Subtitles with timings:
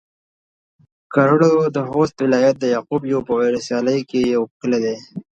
[1.13, 4.95] کرړو د خوست ولايت د يعقوبيو په ولسوالۍ کې يو کلی دی